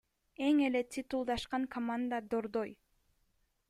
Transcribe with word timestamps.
Эң 0.45 0.61
эле 0.69 0.81
титулдашкан 0.95 1.69
команда— 1.77 2.25
Дордой. 2.35 2.77